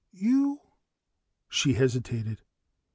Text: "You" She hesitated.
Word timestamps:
"You" 0.13 0.59
She 1.47 1.73
hesitated. 1.73 2.39